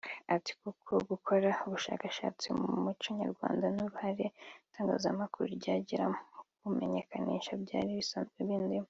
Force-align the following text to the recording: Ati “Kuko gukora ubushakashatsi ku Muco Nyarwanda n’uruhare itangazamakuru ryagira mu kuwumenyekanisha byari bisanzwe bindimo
Ati 0.35 0.51
“Kuko 0.61 0.91
gukora 1.09 1.49
ubushakashatsi 1.65 2.45
ku 2.59 2.65
Muco 2.83 3.07
Nyarwanda 3.19 3.65
n’uruhare 3.75 4.25
itangazamakuru 4.69 5.45
ryagira 5.57 6.03
mu 6.13 6.19
kuwumenyekanisha 6.57 7.53
byari 7.65 7.91
bisanzwe 7.99 8.39
bindimo 8.49 8.79